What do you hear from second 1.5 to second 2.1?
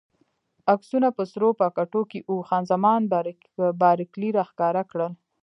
پاکټو